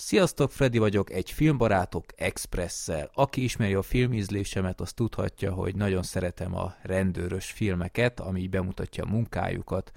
[0.00, 3.10] Sziasztok, Freddy vagyok, egy filmbarátok expresszel.
[3.14, 9.10] Aki ismeri a filmízlésemet, az tudhatja, hogy nagyon szeretem a rendőrös filmeket, ami bemutatja a
[9.10, 9.92] munkájukat,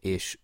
[0.00, 0.38] és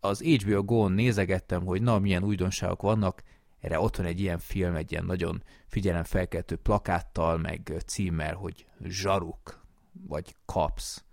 [0.00, 3.22] az HBO Go-n nézegettem, hogy na, milyen újdonságok vannak,
[3.60, 9.64] erre ott van egy ilyen film, egy ilyen nagyon figyelemfelkeltő plakáttal, meg címmel, hogy Zsaruk,
[9.92, 11.04] vagy Kaps.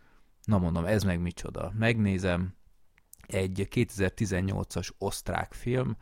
[0.43, 1.71] Na mondom, ez meg micsoda.
[1.77, 2.55] Megnézem,
[3.27, 5.97] egy 2018-as osztrák film,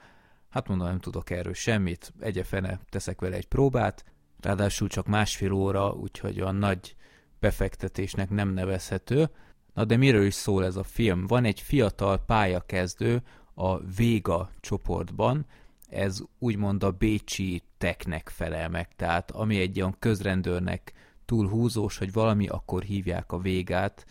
[0.54, 4.06] hát mondom, nem tudok erről semmit, egyefene teszek vele egy próbát,
[4.40, 6.96] ráadásul csak másfél óra, úgyhogy a nagy
[7.40, 9.30] befektetésnek nem nevezhető.
[9.74, 11.28] Na de miről is szól ez a film?
[11.28, 13.22] Van egy fiatal pályakezdő
[13.54, 15.46] a Véga csoportban,
[15.90, 20.94] ez úgymond a Bécsi teknek felel meg, tehát ami egy olyan közrendőrnek
[21.26, 24.06] túl húzós, hogy valami, akkor hívják a végát,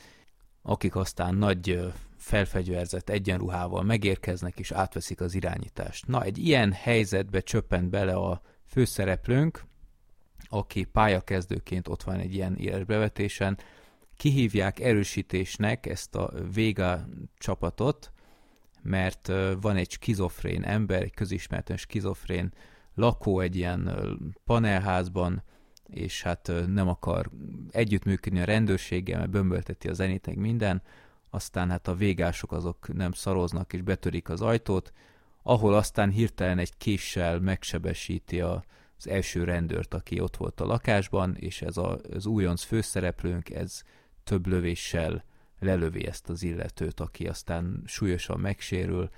[0.63, 6.07] akik aztán nagy felfegyverzett egyenruhával megérkeznek és átveszik az irányítást.
[6.07, 9.65] Na, egy ilyen helyzetbe csöppent bele a főszereplőnk,
[10.49, 13.59] aki pályakezdőként ott van egy ilyen élesbevetésen,
[14.17, 18.13] kihívják erősítésnek ezt a Véga csapatot,
[18.83, 22.53] mert van egy skizofrén ember, egy közismerten skizofrén
[22.95, 23.91] lakó egy ilyen
[24.45, 25.43] panelházban,
[25.87, 27.31] és hát nem akar
[27.71, 30.83] együttműködni a rendőrséggel, mert bömbölteti a zenét, minden,
[31.35, 34.93] aztán hát a végások azok nem szaroznak és betörik az ajtót,
[35.43, 38.65] ahol aztán hirtelen egy késsel megsebesíti a,
[38.99, 43.83] az első rendőrt, aki ott volt a lakásban, és ez a, az újonc főszereplőnk, ez
[44.25, 45.25] több lövéssel
[45.59, 49.11] lelövi ezt az illetőt, aki aztán súlyosan megsérül,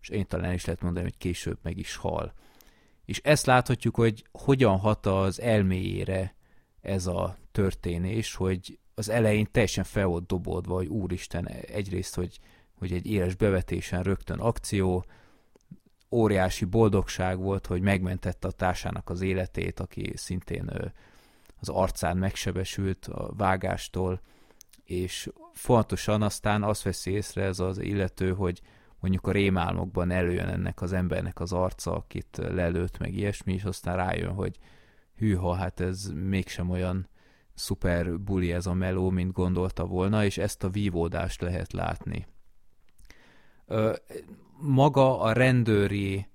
[0.00, 2.32] és én talán is lehet mondani, hogy később meg is hal.
[3.04, 6.34] És ezt láthatjuk, hogy hogyan hat az elméjére
[6.80, 12.38] ez a történés, hogy az elején teljesen fel volt dobódva, hogy úristen, egyrészt, hogy,
[12.78, 15.04] hogy egy éles bevetésen rögtön akció,
[16.10, 20.92] óriási boldogság volt, hogy megmentette a társának az életét, aki szintén
[21.60, 24.20] az arcán megsebesült a vágástól,
[24.84, 28.60] és fontosan aztán azt veszi észre ez az illető, hogy
[29.00, 33.96] mondjuk a rémálmokban előjön ennek az embernek az arca, akit lelőtt, meg ilyesmi, és aztán
[33.96, 34.58] rájön, hogy
[35.16, 37.08] hűha, hát ez mégsem olyan
[37.54, 42.26] szuper buli ez a meló, mint gondolta volna, és ezt a vívódást lehet látni.
[43.66, 43.92] Ö,
[44.60, 46.26] maga a rendőri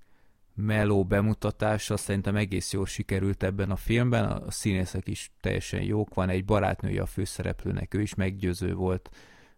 [0.54, 6.28] meló bemutatása szerintem egész jól sikerült ebben a filmben, a színészek is teljesen jók, van
[6.28, 9.10] egy barátnője a főszereplőnek, ő is meggyőző volt,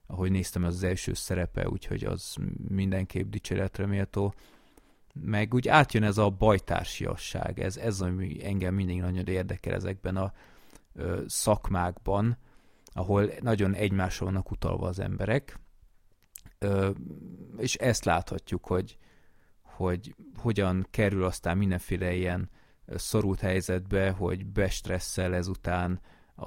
[0.07, 2.37] ahogy néztem, az az első szerepe, úgyhogy az
[2.69, 4.35] mindenképp dicséretre méltó.
[5.15, 10.33] Meg úgy átjön ez a bajtársiasság, ez, ez ami engem mindig nagyon érdekel ezekben a
[11.27, 12.39] szakmákban,
[12.85, 15.61] ahol nagyon egymásra vannak utalva az emberek,
[17.57, 18.97] és ezt láthatjuk, hogy,
[19.63, 22.51] hogy hogyan kerül aztán mindenféle ilyen
[22.87, 26.01] szorult helyzetbe, hogy bestresszel ezután,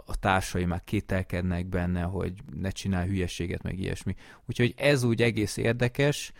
[0.06, 4.16] a társai már kételkednek benne, hogy ne csinál hülyeséget, meg ilyesmi.
[4.46, 6.32] Úgyhogy ez úgy egész érdekes.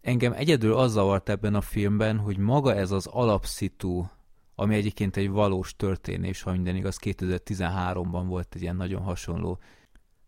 [0.00, 4.04] Engem egyedül az zavart ebben a filmben, hogy maga ez az alapszitu,
[4.60, 9.58] ami egyébként egy valós történés, ha minden igaz, 2013-ban volt egy ilyen nagyon hasonló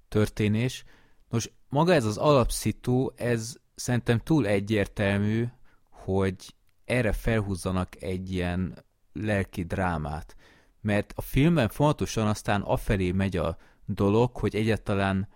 [0.09, 0.85] történés.
[1.29, 5.47] Nos, maga ez az alapszitu, ez szerintem túl egyértelmű,
[5.91, 6.55] hogy
[6.85, 10.37] erre felhúzzanak egy ilyen lelki drámát.
[10.81, 15.29] Mert a filmben fontosan aztán afelé megy a dolog, hogy egyáltalán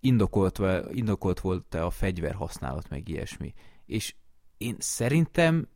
[0.00, 0.60] indokolt,
[0.90, 3.52] indokolt volt-e a fegyverhasználat, meg ilyesmi.
[3.86, 4.14] És
[4.56, 5.68] én szerintem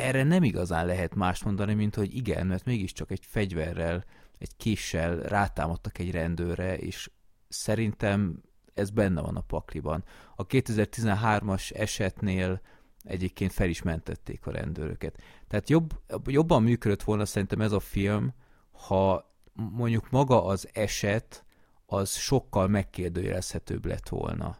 [0.00, 4.04] erre nem igazán lehet más mondani, mint hogy igen, mert mégiscsak egy fegyverrel,
[4.38, 7.10] egy késsel rátámadtak egy rendőre, és
[7.48, 8.42] szerintem
[8.74, 10.04] ez benne van a pakliban.
[10.36, 12.60] A 2013-as esetnél
[13.02, 15.22] egyébként fel is mentették a rendőröket.
[15.48, 18.34] Tehát jobb, jobban működött volna szerintem ez a film,
[18.72, 21.44] ha mondjuk maga az eset
[21.86, 24.58] az sokkal megkérdőjelezhetőbb lett volna.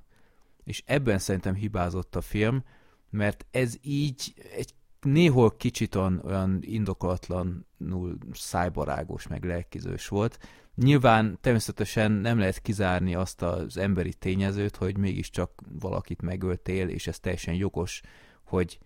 [0.64, 2.64] És ebben szerintem hibázott a film,
[3.10, 10.38] mert ez így egy néhol kicsit olyan indokolatlanul szájbarágos, meg lelkizős volt.
[10.74, 17.18] Nyilván természetesen nem lehet kizárni azt az emberi tényezőt, hogy mégiscsak valakit megöltél, és ez
[17.18, 18.00] teljesen jogos,
[18.44, 18.78] hogy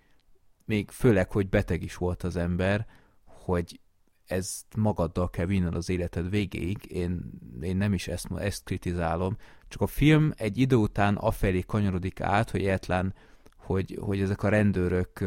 [0.65, 2.87] még főleg, hogy beteg is volt az ember,
[3.25, 3.81] hogy
[4.27, 9.37] ezt magaddal kell vinned az életed végéig, én, én nem is ezt, ezt kritizálom,
[9.69, 13.15] csak a film egy idő után afelé kanyarodik át, hogy egyetlen,
[13.57, 15.25] hogy, hogy ezek a rendőrök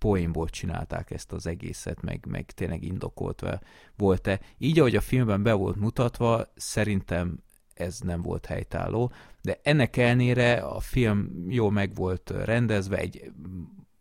[0.00, 3.60] poénból csinálták ezt az egészet, meg, meg tényleg indokoltva
[3.96, 4.40] volt-e.
[4.58, 7.38] Így, ahogy a filmben be volt mutatva, szerintem
[7.74, 9.12] ez nem volt helytálló,
[9.42, 13.32] de ennek ellenére a film jó meg volt rendezve, egy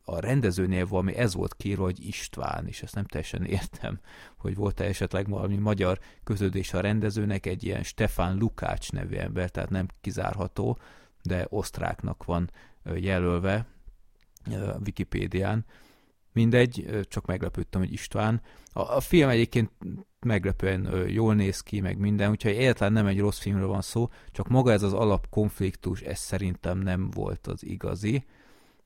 [0.04, 4.00] a rendezőnél valami ez volt kiírva, hogy István, és ezt nem teljesen értem,
[4.38, 9.70] hogy volt-e esetleg valami magyar köződés a rendezőnek, egy ilyen Stefan Lukács nevű ember, tehát
[9.70, 10.80] nem kizárható,
[11.24, 12.52] de osztráknak van
[12.96, 13.66] jelölve
[14.86, 15.66] Wikipédián.
[16.40, 18.42] Mindegy, csak meglepődtem, hogy István.
[18.74, 19.72] A, a film egyébként
[20.20, 24.48] meglepően jól néz ki, meg minden, úgyhogy egyáltalán nem egy rossz filmről van szó, csak
[24.48, 28.26] maga ez az alapkonfliktus, ez szerintem nem volt az igazi.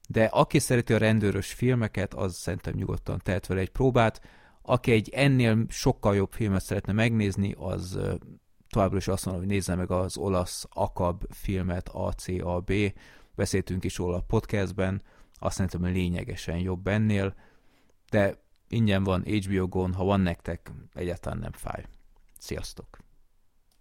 [0.10, 4.22] De aki szereti a rendőrös filmeket, az szerintem nyugodtan tehet vele egy próbát.
[4.62, 8.00] Aki egy ennél sokkal jobb filmet szeretne megnézni, az
[8.70, 12.72] továbbra is azt mondom, hogy nézze meg az olasz Akab filmet, ACAB,
[13.36, 15.02] beszéltünk is róla a podcastben,
[15.44, 17.36] azt szerintem, lényegesen jobb ennél,
[18.10, 21.86] de ingyen van HBO Go-n, ha van nektek, egyáltalán nem fáj.
[22.38, 22.98] Sziasztok!